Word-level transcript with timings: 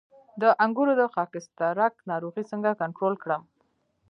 د 0.41 0.43
انګورو 0.63 0.93
د 1.01 1.03
خاکسترک 1.15 1.93
ناروغي 2.09 2.43
څنګه 2.51 2.77
کنټرول 2.81 3.13
کړم؟ 3.23 3.41